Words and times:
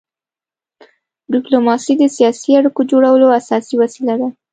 ډيپلوماسي 1.33 1.93
د 1.97 2.03
سیاسي 2.17 2.49
اړیکو 2.59 2.81
جوړولو 2.91 3.27
اساسي 3.39 3.75
وسیله 3.83 4.13
ده. 4.21 4.27